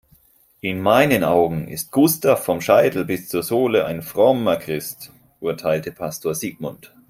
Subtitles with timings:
[0.63, 6.33] "In meinen Augen ist Gustav vom Scheitel bis zur Sohle ein frommer Christ", urteilte Pastor
[6.33, 6.91] Sigmund.